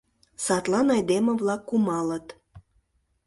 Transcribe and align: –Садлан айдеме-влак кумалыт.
–Садлан 0.45 0.87
айдеме-влак 0.95 1.61
кумалыт. 1.69 2.27